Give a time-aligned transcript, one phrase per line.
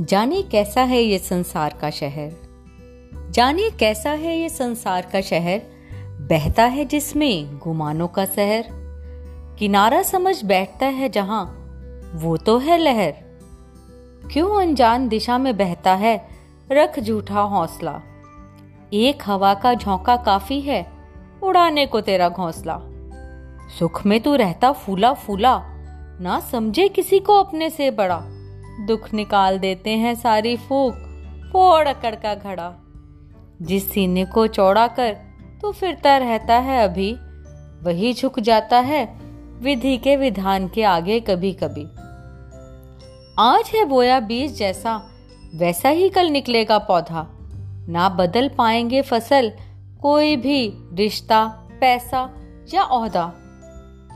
[0.00, 2.32] जाने कैसा है ये संसार का शहर।
[3.30, 5.62] जाने कैसा है ये संसार का शहर।
[6.20, 8.64] बहता है जिसमें गुमानों का शहर
[9.58, 11.44] किनारा समझ बैठता है जहाँ,
[12.14, 13.14] वो तो है लहर।
[14.32, 16.28] क्यों अनजान दिशा में बहता है?
[16.72, 18.02] रख झूठा हौसला।
[18.92, 20.86] एक हवा का झोंका काफ़ी है,
[21.42, 22.80] उड़ाने को तेरा घोंसला।
[23.78, 25.62] सुख में तू रहता फूला फूला,
[26.20, 28.26] ना समझे किसी को अपने से बड़ा।
[28.86, 30.94] दुख निकाल देते हैं सारी फूक।
[31.52, 32.72] फोड़ अकड़ का घड़ा।
[33.62, 35.16] जिस सीने को चौड़ा कर
[35.62, 37.12] तो फिरता रहता है अभी।
[37.82, 39.18] वही झुक जाता है
[39.60, 41.86] विधि के विधान के आगे कभी कभी
[43.38, 45.02] आज है बोया बीज जैसा,
[45.54, 47.26] वैसा ही कल निकलेगा पौधा।
[47.88, 49.52] ना बदल पाएँगे फ़सल,
[50.02, 51.44] कोई भी रिश्ता,
[51.80, 52.30] पैसा
[52.74, 53.24] या ओहदा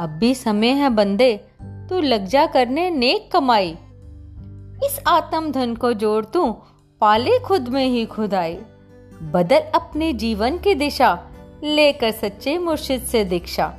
[0.00, 3.76] अब भी समय है बंदे, तू लग जा करने नेक कमाई।
[4.84, 6.50] इस आत्म धन को जोड़ तू,
[7.00, 8.58] पाले खुद में ही खुदाई
[9.22, 11.18] बदल अपने जीवन की दिशा,
[11.64, 13.72] लेकर सच्चे मुर्शिद से दीक्षा।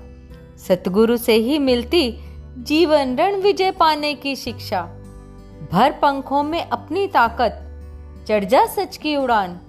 [0.68, 2.20] सतगुरु से ही मिलती
[2.58, 4.82] जीवन रण विजय पाने की शिक्षा।
[5.72, 7.64] भर पंखों में अपनी ताकत,
[8.28, 9.60] चढ़ जा सच की उड़ान।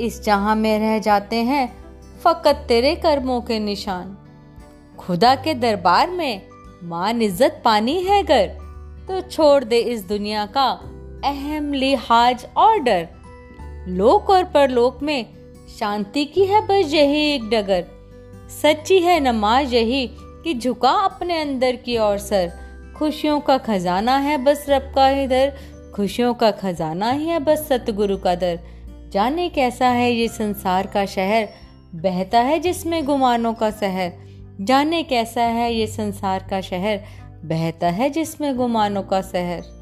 [0.00, 1.66] इस जहाँ में रह जाते हैं,
[2.24, 4.16] फकत तेरे कर्मों के निशान।
[4.98, 6.48] खुदा के दरबार में
[6.84, 8.67] मान इज़्ज़त पानी है घर।
[9.08, 10.70] तो छोड़ दे इस दुनिया का
[11.24, 13.08] अहम लिहाज और डर।
[13.88, 15.26] लोक और परलोक में
[15.78, 17.84] शांति की है बस यही एक डगर।
[18.62, 22.52] सच्ची है नमाज़ यही कि झुका अपने अंदर की ओर सर।
[22.98, 25.52] खुशियों का खजाना है बस रब का ही दर।
[25.94, 28.60] खुशियों का खजाना ही है बस सतगुरु का दर।
[29.12, 31.48] जाने कैसा है ये संसार का शहर?
[31.94, 34.12] बहता है जिसमें गुमानों का शहर
[34.60, 37.00] जाने कैसा है ये संसार का शहर?
[37.44, 39.77] बहता है जिसमें गुमानों का शहर।